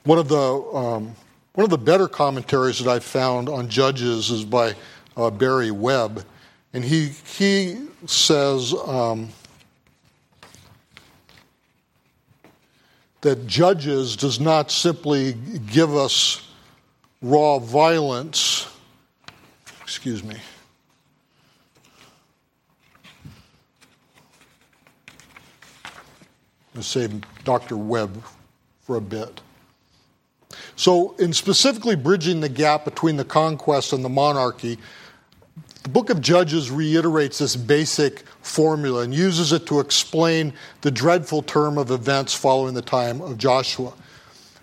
[0.03, 1.15] One of the um,
[1.53, 4.73] one of the better commentaries that I've found on Judges is by
[5.15, 6.25] uh, Barry Webb,
[6.73, 9.29] and he, he says um,
[13.21, 15.33] that Judges does not simply
[15.71, 16.49] give us
[17.21, 18.67] raw violence.
[19.83, 20.37] Excuse me.
[26.73, 27.07] Let's say
[27.43, 27.77] Dr.
[27.77, 28.23] Webb
[28.81, 29.39] for a bit.
[30.75, 34.79] So, in specifically bridging the gap between the conquest and the monarchy,
[35.83, 41.41] the book of Judges reiterates this basic formula and uses it to explain the dreadful
[41.41, 43.93] term of events following the time of Joshua.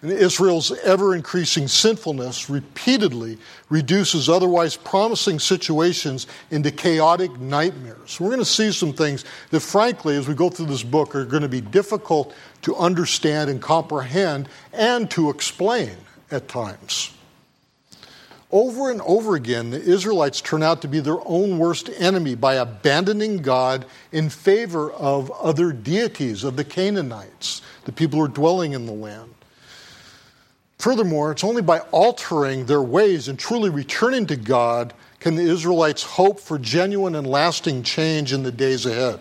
[0.03, 3.37] And Israel's ever increasing sinfulness repeatedly
[3.69, 8.19] reduces otherwise promising situations into chaotic nightmares.
[8.19, 11.27] We're going to see some things that, frankly, as we go through this book, are
[11.27, 15.93] going to be difficult to understand and comprehend and to explain
[16.31, 17.13] at times.
[18.51, 22.55] Over and over again, the Israelites turn out to be their own worst enemy by
[22.55, 28.73] abandoning God in favor of other deities, of the Canaanites, the people who are dwelling
[28.73, 29.35] in the land.
[30.81, 36.03] Furthermore, it's only by altering their ways and truly returning to God can the Israelites
[36.03, 39.21] hope for genuine and lasting change in the days ahead.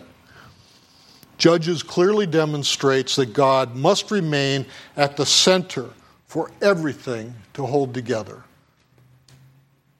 [1.36, 4.64] Judges clearly demonstrates that God must remain
[4.96, 5.90] at the center
[6.26, 8.42] for everything to hold together.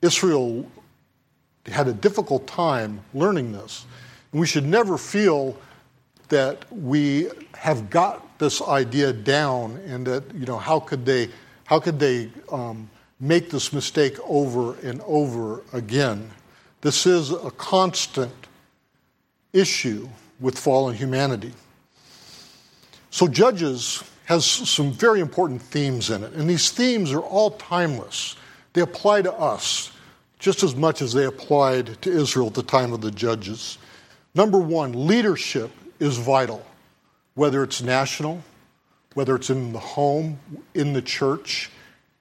[0.01, 0.67] Israel
[1.67, 3.85] had a difficult time learning this.
[4.33, 5.59] And we should never feel
[6.29, 11.29] that we have got this idea down and that, you know, how could they,
[11.71, 16.29] how could they um, make this mistake over and over again?
[16.81, 18.35] This is a constant
[19.53, 20.09] issue
[20.41, 21.53] with fallen humanity.
[23.11, 28.35] So, Judges has some very important themes in it, and these themes are all timeless.
[28.73, 29.93] They apply to us
[30.41, 33.79] just as much as they applied to Israel at the time of the Judges.
[34.35, 36.67] Number one, leadership is vital,
[37.35, 38.43] whether it's national,
[39.15, 40.39] whether it's in the home,
[40.75, 41.71] in the church,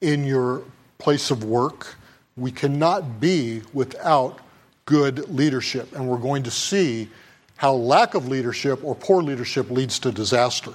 [0.01, 0.63] in your
[0.97, 1.95] place of work.
[2.35, 4.39] We cannot be without
[4.85, 7.09] good leadership, and we're going to see
[7.57, 10.73] how lack of leadership or poor leadership leads to disaster.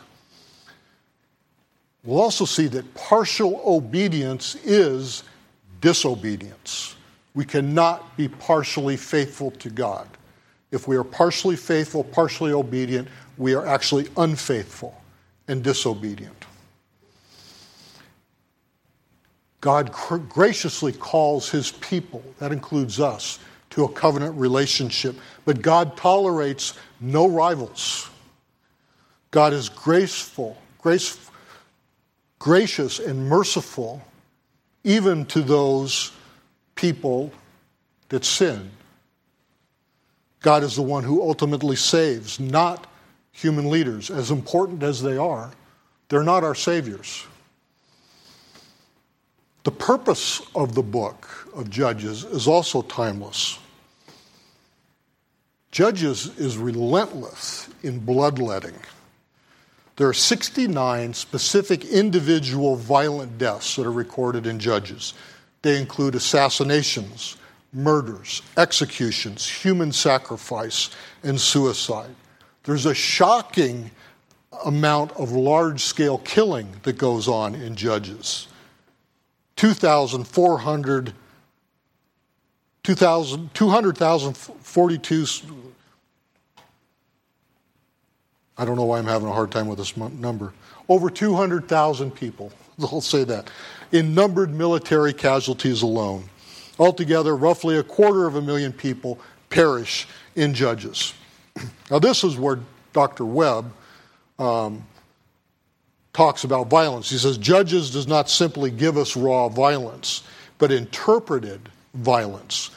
[2.04, 5.24] We'll also see that partial obedience is
[5.80, 6.96] disobedience.
[7.34, 10.06] We cannot be partially faithful to God.
[10.70, 15.00] If we are partially faithful, partially obedient, we are actually unfaithful
[15.48, 16.44] and disobedient.
[19.60, 23.38] God graciously calls his people, that includes us,
[23.70, 25.16] to a covenant relationship.
[25.46, 28.08] But God tolerates no rivals.
[29.30, 31.18] God is graceful, grace,
[32.38, 34.02] gracious and merciful
[34.84, 36.12] even to those
[36.74, 37.32] people
[38.10, 38.70] that sin.
[40.40, 42.86] God is the one who ultimately saves, not
[43.34, 45.52] human leaders, as important as they are.
[46.08, 47.26] They're not our saviors.
[49.64, 53.58] The purpose of the book of Judges is also timeless.
[55.72, 58.74] Judges is relentless in bloodletting.
[59.96, 65.14] There are 69 specific individual violent deaths that are recorded in Judges.
[65.62, 67.38] they include assassinations,
[67.72, 70.90] murders, executions, human sacrifice,
[71.22, 72.14] and suicide.
[72.64, 73.90] There's a shocking
[74.64, 78.48] amount of large scale killing that goes on in Judges.
[79.56, 81.12] 2,400,
[82.82, 85.26] 200,042.
[88.56, 90.52] I don't know why I'm having a hard time with this number.
[90.88, 93.50] Over 200,000 people, I'll say that,
[93.92, 96.30] in numbered military casualties alone.
[96.78, 99.18] Altogether, roughly a quarter of a million people
[99.50, 101.14] perish in Judges.
[101.90, 102.58] Now, this is where
[102.92, 103.24] Dr.
[103.24, 103.72] Webb
[104.38, 104.84] um,
[106.12, 107.10] talks about violence.
[107.10, 110.22] He says, Judges does not simply give us raw violence,
[110.58, 112.70] but interpreted violence.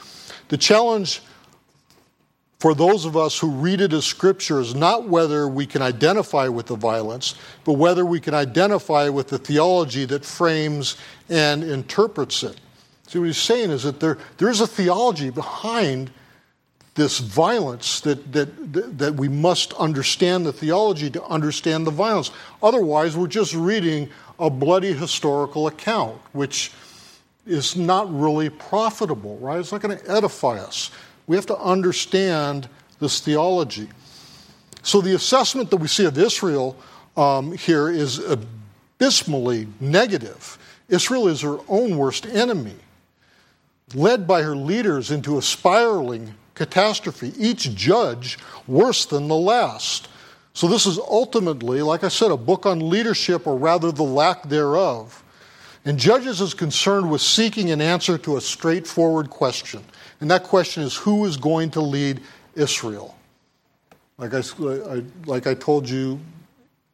[0.50, 1.22] The challenge
[2.60, 6.48] for those of us who read it as scripture is not whether we can identify
[6.48, 10.98] with the violence, but whether we can identify with the theology that frames
[11.30, 12.60] and interprets it.
[13.08, 16.10] See, what he's saying is that there, there's a theology behind
[16.98, 22.32] this violence that, that, that we must understand the theology to understand the violence.
[22.62, 26.72] Otherwise, we're just reading a bloody historical account, which
[27.46, 29.60] is not really profitable, right?
[29.60, 30.92] It's not going to edify us.
[31.28, 32.68] We have to understand
[33.00, 33.88] this theology.
[34.82, 36.76] So, the assessment that we see of Israel
[37.16, 40.58] um, here is abysmally negative.
[40.90, 42.76] Israel is her own worst enemy,
[43.94, 48.38] led by her leaders into a spiraling catastrophe, each judge
[48.68, 50.10] worse than the last.
[50.54, 54.44] So, this is ultimately, like I said, a book on leadership, or rather the lack
[54.44, 55.24] thereof.
[55.86, 59.82] And Judges is concerned with seeking an answer to a straightforward question.
[60.20, 62.20] And that question is who is going to lead
[62.56, 63.16] Israel?
[64.18, 64.42] Like I,
[65.26, 66.20] like I told you,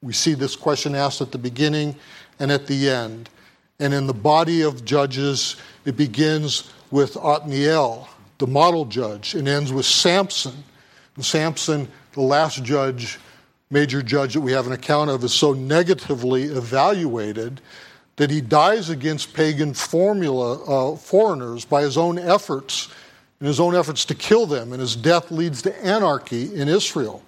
[0.04, 1.96] we see this question asked at the beginning
[2.40, 3.30] and at the end.
[3.80, 5.56] And in the body of Judges,
[5.86, 8.08] it begins with Othniel,
[8.38, 10.64] the model judge, and ends with Samson.
[11.16, 13.20] And Samson, the last judge,
[13.70, 17.62] major judge that we have an account of, is so negatively evaluated
[18.16, 22.90] that he dies against pagan formula uh, foreigners by his own efforts,
[23.40, 27.24] and his own efforts to kill them, and his death leads to anarchy in Israel.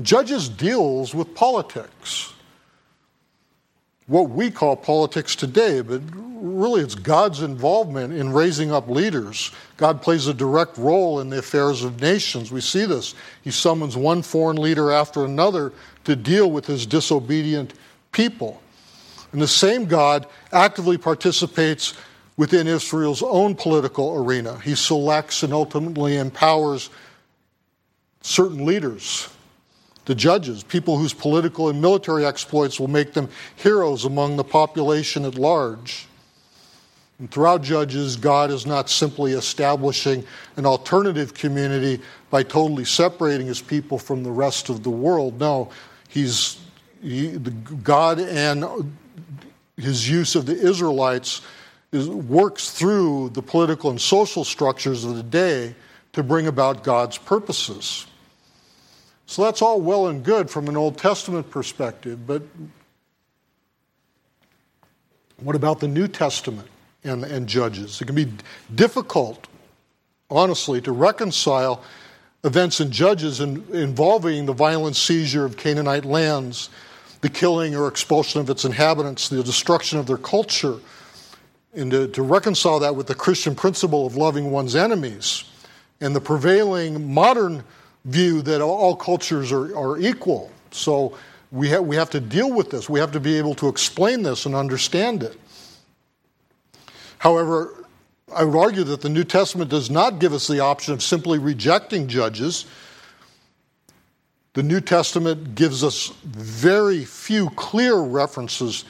[0.00, 2.32] Judges deals with politics
[4.06, 9.52] what we call politics today, but really it's God's involvement in raising up leaders.
[9.76, 12.50] God plays a direct role in the affairs of nations.
[12.50, 13.14] We see this.
[13.42, 15.72] He summons one foreign leader after another
[16.04, 17.74] to deal with his disobedient
[18.10, 18.60] people.
[19.30, 21.94] And the same God actively participates
[22.36, 24.58] within Israel's own political arena.
[24.60, 26.90] He selects and ultimately empowers
[28.20, 29.31] certain leaders
[30.04, 35.24] the judges, people whose political and military exploits will make them heroes among the population
[35.24, 36.08] at large.
[37.18, 40.24] And throughout Judges, God is not simply establishing
[40.56, 45.38] an alternative community by totally separating his people from the rest of the world.
[45.38, 45.70] No,
[46.08, 46.58] he's
[47.00, 47.38] he,
[47.82, 48.92] God and
[49.76, 51.42] his use of the Israelites
[51.92, 55.74] is, works through the political and social structures of the day
[56.14, 58.06] to bring about God's purposes.
[59.26, 62.42] So that's all well and good from an Old Testament perspective, but
[65.40, 66.68] what about the New Testament
[67.04, 68.00] and, and Judges?
[68.00, 68.32] It can be
[68.74, 69.48] difficult,
[70.30, 71.82] honestly, to reconcile
[72.44, 76.70] events in Judges in, involving the violent seizure of Canaanite lands,
[77.20, 80.78] the killing or expulsion of its inhabitants, the destruction of their culture,
[81.74, 85.44] and to, to reconcile that with the Christian principle of loving one's enemies
[86.00, 87.64] and the prevailing modern
[88.04, 90.50] view that all cultures are, are equal.
[90.70, 91.16] So
[91.50, 92.88] we, ha- we have to deal with this.
[92.88, 95.38] We have to be able to explain this and understand it.
[97.18, 97.84] However,
[98.34, 101.38] I would argue that the New Testament does not give us the option of simply
[101.38, 102.64] rejecting judges.
[104.54, 108.84] The New Testament gives us very few clear references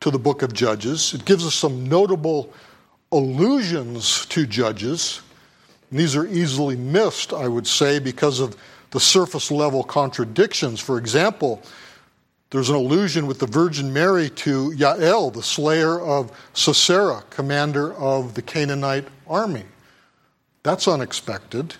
[0.00, 1.14] to the book of Judges.
[1.14, 2.52] It gives us some notable
[3.10, 5.20] allusions to Judges.
[5.90, 8.56] And these are easily missed, I would say, because of
[8.90, 10.80] the surface level contradictions.
[10.80, 11.62] For example,
[12.50, 18.34] there's an allusion with the Virgin Mary to Yael, the slayer of Sisera, commander of
[18.34, 19.64] the Canaanite army.
[20.62, 21.74] That's unexpected.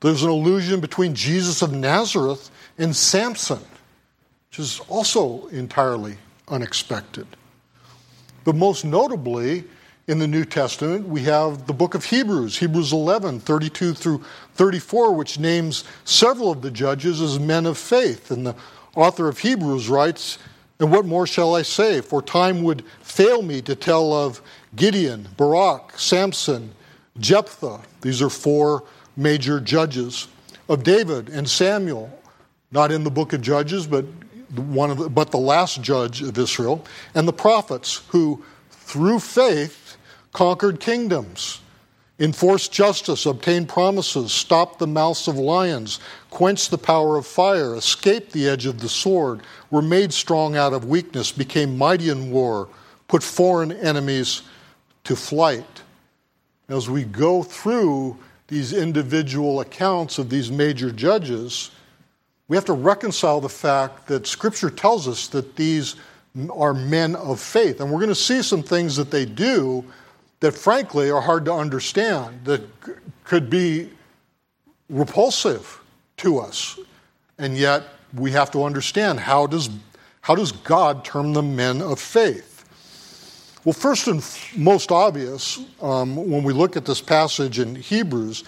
[0.00, 3.60] There's an allusion between Jesus of Nazareth and Samson,
[4.50, 6.16] which is also entirely
[6.48, 7.26] unexpected.
[8.44, 9.64] But most notably,
[10.06, 14.22] in the New Testament, we have the book of Hebrews, Hebrews 11, 32 through
[14.54, 18.30] 34, which names several of the judges as men of faith.
[18.30, 18.54] And the
[18.94, 20.38] author of Hebrews writes
[20.78, 22.02] And what more shall I say?
[22.02, 24.42] For time would fail me to tell of
[24.76, 26.74] Gideon, Barak, Samson,
[27.18, 27.80] Jephthah.
[28.02, 28.84] These are four
[29.16, 30.28] major judges.
[30.68, 32.10] Of David and Samuel,
[32.72, 34.06] not in the book of Judges, but
[34.56, 36.84] one of the, but the last judge of Israel,
[37.14, 39.83] and the prophets who, through faith,
[40.34, 41.60] conquered kingdoms
[42.18, 45.98] enforced justice, obtained promises, stopped the mouths of lions,
[46.30, 50.72] quenched the power of fire, escaped the edge of the sword, were made strong out
[50.72, 52.68] of weakness, became mighty in war,
[53.08, 54.42] put foreign enemies
[55.02, 55.82] to flight.
[56.68, 58.16] As we go through
[58.48, 61.70] these individual accounts of these major judges,
[62.46, 65.96] we have to reconcile the fact that Scripture tells us that these
[66.50, 67.80] are men of faith.
[67.80, 69.84] And we're going to see some things that they do
[70.44, 72.60] that frankly are hard to understand, that
[73.24, 73.88] could be
[74.90, 75.80] repulsive
[76.18, 76.78] to us.
[77.38, 77.84] And yet
[78.14, 79.70] we have to understand how does,
[80.20, 82.62] how does God term them men of faith?
[83.64, 84.22] Well, first and
[84.54, 88.44] most obvious, um, when we look at this passage in Hebrews,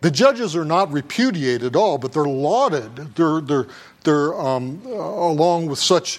[0.00, 3.14] the judges are not repudiated at all, but they're lauded.
[3.14, 3.66] They're, they're,
[4.04, 6.18] they're um, along with such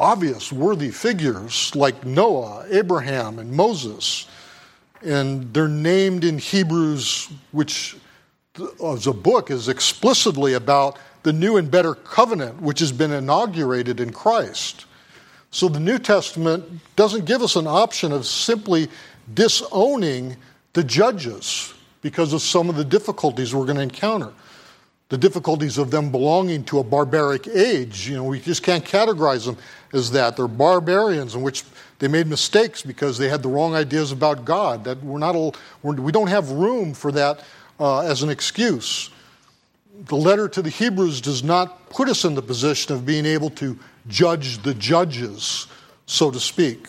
[0.00, 4.26] obvious, worthy figures like Noah, Abraham, and Moses.
[5.02, 7.96] And they're named in Hebrews, which
[8.84, 14.00] as a book is explicitly about the new and better covenant, which has been inaugurated
[14.00, 14.86] in Christ.
[15.50, 16.64] So the New Testament
[16.96, 18.88] doesn't give us an option of simply
[19.34, 20.36] disowning
[20.72, 24.32] the judges because of some of the difficulties we're going to encounter
[25.10, 28.08] the difficulties of them belonging to a barbaric age.
[28.08, 29.58] You know, we just can't categorize them
[29.92, 30.36] as that.
[30.36, 31.64] They're barbarians in which
[31.98, 34.84] they made mistakes because they had the wrong ideas about God.
[34.84, 37.44] That we're not all, we're, we don't have room for that
[37.78, 39.10] uh, as an excuse.
[40.06, 43.50] The letter to the Hebrews does not put us in the position of being able
[43.50, 43.78] to
[44.08, 45.66] judge the judges,
[46.06, 46.86] so to speak.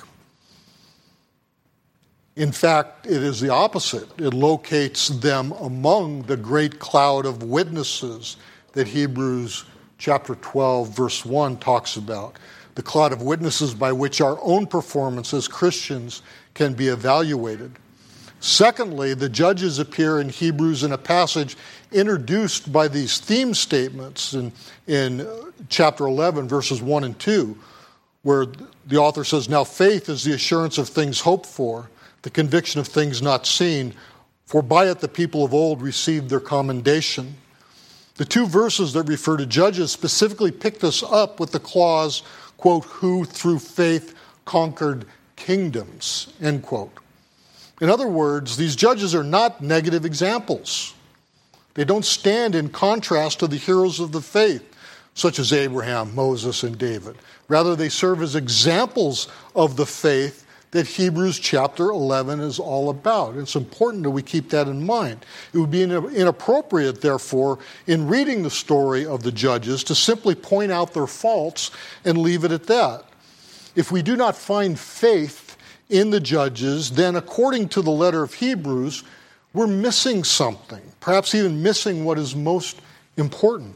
[2.38, 4.08] In fact, it is the opposite.
[4.18, 8.38] It locates them among the great cloud of witnesses
[8.72, 9.66] that Hebrews
[9.98, 12.38] chapter 12, verse 1 talks about.
[12.76, 16.22] The cloud of witnesses by which our own performance as Christians
[16.54, 17.74] can be evaluated.
[18.40, 21.56] Secondly, the judges appear in Hebrews in a passage
[21.92, 24.52] introduced by these theme statements in,
[24.88, 25.28] in
[25.70, 27.56] chapter 11, verses 1 and 2,
[28.24, 28.48] where
[28.88, 31.90] the author says, Now faith is the assurance of things hoped for
[32.22, 33.94] the conviction of things not seen,
[34.46, 37.36] for by it the people of old received their commendation.
[38.16, 42.24] The two verses that refer to judges specifically pick this up with the clause,
[42.62, 45.06] quote, who through faith conquered
[45.36, 46.96] kingdoms, end quote.
[47.82, 50.94] In other words, these judges are not negative examples.
[51.74, 54.64] They don't stand in contrast to the heroes of the faith,
[55.16, 57.18] such as Abraham, Moses, and David.
[57.48, 60.41] Rather, they serve as examples of the faith
[60.72, 63.36] that Hebrews chapter 11 is all about.
[63.36, 65.26] It's important that we keep that in mind.
[65.54, 70.72] It would be inappropriate, therefore, in reading the story of the judges to simply point
[70.72, 71.72] out their faults
[72.06, 73.04] and leave it at that.
[73.76, 75.58] If we do not find faith
[75.90, 79.04] in the judges, then according to the letter of Hebrews,
[79.54, 82.80] we're missing something, perhaps even missing what is most
[83.18, 83.76] important.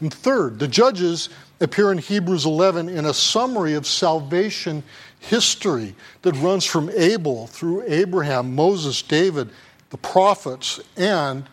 [0.00, 1.28] And third, the judges
[1.60, 4.82] appear in Hebrews 11 in a summary of salvation
[5.20, 9.50] history that runs from Abel through Abraham, Moses, David,
[9.90, 11.44] the prophets, and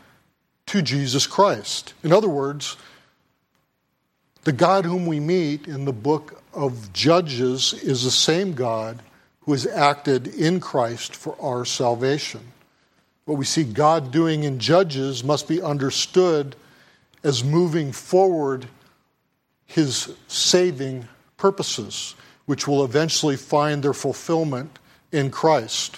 [0.68, 1.94] to Jesus Christ.
[2.04, 2.78] In other words,
[4.44, 9.02] the God whom we meet in the book of Judges is the same God
[9.42, 12.42] who has acted in Christ for our salvation.
[13.26, 16.56] What we see God doing in Judges must be understood
[17.24, 18.68] as moving forward
[19.66, 21.08] his saving
[21.38, 22.16] purposes
[22.46, 24.80] which will eventually find their fulfillment
[25.12, 25.98] in Christ.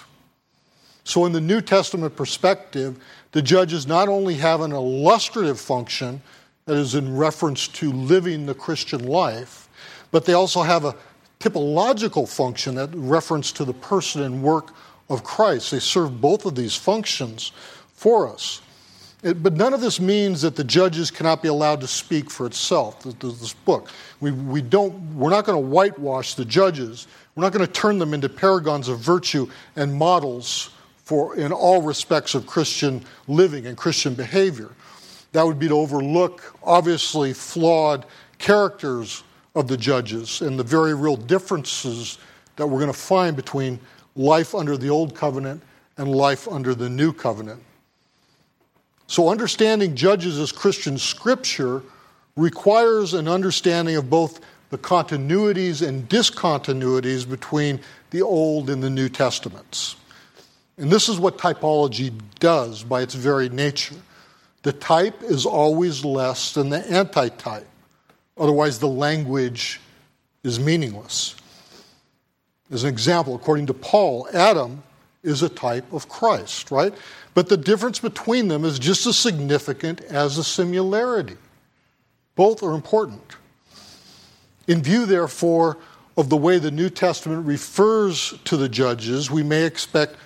[1.04, 2.98] So, in the New Testament perspective,
[3.32, 6.20] the judges not only have an illustrative function,
[6.66, 9.68] that is in reference to living the Christian life,
[10.10, 10.96] but they also have a
[11.38, 14.74] typological function that reference to the person and work
[15.08, 15.70] of Christ.
[15.70, 17.52] They serve both of these functions
[17.94, 18.60] for us.
[19.34, 23.02] But none of this means that the judges cannot be allowed to speak for itself,
[23.02, 23.90] this book.
[24.20, 27.08] We, we don't, we're not going to whitewash the judges.
[27.34, 30.70] We're not going to turn them into paragons of virtue and models
[31.02, 34.70] for, in all respects of Christian living and Christian behavior.
[35.32, 38.06] That would be to overlook obviously flawed
[38.38, 39.24] characters
[39.56, 42.18] of the judges and the very real differences
[42.54, 43.80] that we're going to find between
[44.14, 45.62] life under the old covenant
[45.96, 47.60] and life under the new covenant.
[49.08, 51.82] So, understanding Judges as Christian scripture
[52.36, 54.40] requires an understanding of both
[54.70, 57.80] the continuities and discontinuities between
[58.10, 59.96] the Old and the New Testaments.
[60.76, 63.94] And this is what typology does by its very nature.
[64.62, 67.68] The type is always less than the antitype,
[68.36, 69.80] otherwise, the language
[70.42, 71.36] is meaningless.
[72.70, 74.82] As an example, according to Paul, Adam
[75.26, 76.94] is a type of Christ, right?
[77.34, 81.36] But the difference between them is just as significant as the similarity.
[82.36, 83.36] Both are important.
[84.68, 85.78] In view, therefore,
[86.16, 90.16] of the way the New Testament refers to the judges, we may expect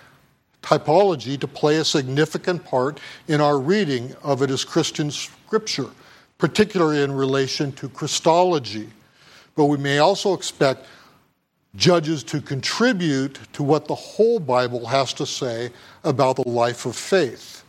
[0.62, 5.88] typology to play a significant part in our reading of it as Christian scripture,
[6.38, 8.88] particularly in relation to Christology.
[9.56, 10.86] But we may also expect
[11.76, 15.70] judges to contribute to what the whole Bible has to say
[16.04, 17.64] about the life of faith.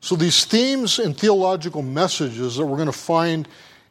[0.00, 3.48] So these themes and theological messages that we're going to find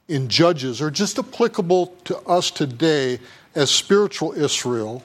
[0.08, 3.20] in Judges are just applicable to us today
[3.56, 5.04] as spiritual Israel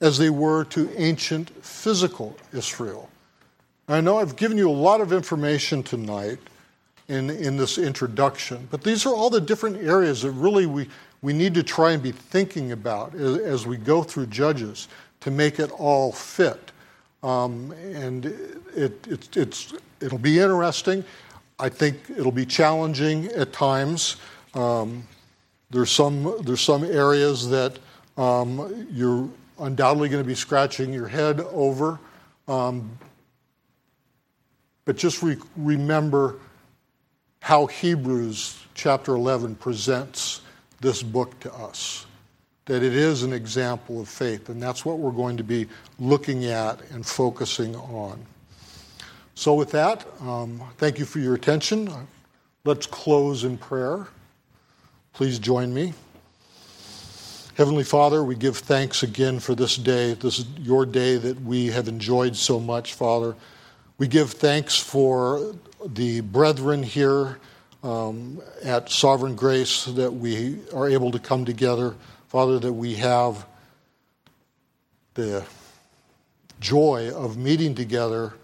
[0.00, 3.08] as they were to ancient physical Israel.
[3.88, 6.38] I know I've given you a lot of information tonight
[7.08, 10.88] in, in this introduction, but these are all the different areas that really we,
[11.22, 14.88] we need to try and be thinking about as, we go through Judges
[15.20, 16.72] to make it all fit.
[17.22, 18.26] Um, and
[18.74, 21.04] it, it, it's, it'll be interesting.
[21.58, 24.16] I think it'll be challenging at times.
[24.54, 25.06] Um,
[25.70, 27.78] there's some there's some areas that
[28.16, 32.00] um, you're undoubtedly going to be scratching your head over.
[32.48, 32.98] Um,
[34.84, 36.36] but just re- remember
[37.42, 40.40] how Hebrews chapter 11 presents
[40.80, 42.06] this book to us.
[42.66, 45.66] That it is an example of faith, and that's what we're going to be
[45.98, 48.24] looking at and focusing on.
[49.34, 51.90] So, with that, um, thank you for your attention.
[52.64, 54.06] Let's close in prayer.
[55.14, 55.94] Please join me.
[57.56, 60.14] Heavenly Father, we give thanks again for this day.
[60.14, 63.34] This is your day that we have enjoyed so much, Father.
[63.98, 65.54] We give thanks for
[65.84, 67.38] the brethren here
[67.82, 71.94] um, at Sovereign Grace that we are able to come together.
[72.28, 73.46] Father, that we have
[75.14, 75.44] the
[76.60, 78.34] joy of meeting together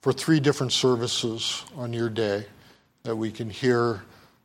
[0.00, 2.46] for three different services on your day,
[3.02, 4.02] that we can hear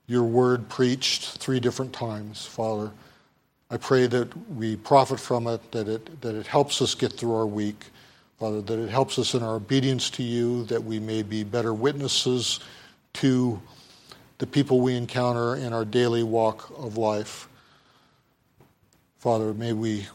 [0.08, 2.92] your word preached three different times, Father.
[3.70, 7.36] I pray that we profit from it, that it, that it helps us get through
[7.36, 7.86] our week,
[8.40, 11.74] Father, that it helps us in our obedience to you, that we may be better
[11.74, 12.60] witnesses
[13.14, 13.62] to
[14.40, 17.48] the people we encounter in our daily walk of life.
[19.20, 20.08] Father, may we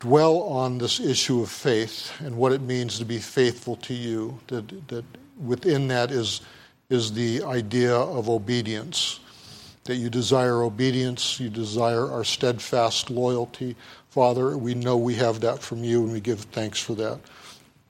[0.00, 4.38] dwell on this issue of faith and what it means to be faithful to you,
[4.48, 5.04] that, that
[5.38, 6.40] within that is,
[6.88, 9.20] is the idea of obedience
[9.84, 13.76] that you desire obedience, you desire our steadfast loyalty.
[14.10, 17.18] Father, we know we have that from you, and we give thanks for that.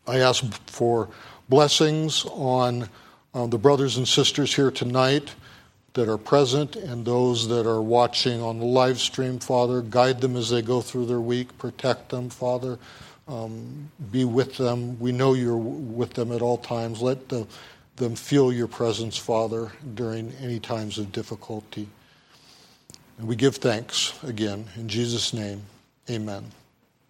[0.06, 1.08] I ask for
[1.48, 2.88] blessings on
[3.34, 5.34] uh, the brothers and sisters here tonight
[5.94, 9.82] that are present and those that are watching on the live stream, Father.
[9.82, 11.56] Guide them as they go through their week.
[11.58, 12.78] Protect them, Father.
[13.28, 14.98] Um, be with them.
[14.98, 17.00] We know you're with them at all times.
[17.02, 17.46] Let the
[17.96, 21.88] them feel your presence, Father, during any times of difficulty.
[23.18, 24.66] And we give thanks again.
[24.76, 25.62] In Jesus' name,
[26.10, 26.50] amen.